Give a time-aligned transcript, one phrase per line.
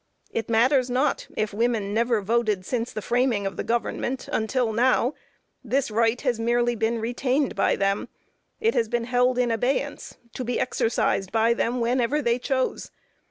[0.31, 5.13] It matters not if women never voted since the framing of the government, until now,
[5.63, 8.07] this right has merely been retained by them;
[8.59, 12.89] it has been held in abeyance, to be exercised by them whenever they chose.